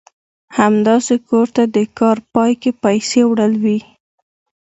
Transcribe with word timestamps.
همداسې 0.57 1.15
کور 1.29 1.47
ته 1.55 1.63
د 1.75 1.77
کار 1.99 2.17
پای 2.33 2.51
کې 2.61 2.71
پيسې 2.83 3.19
وړل 3.25 3.53
وي. 3.63 3.79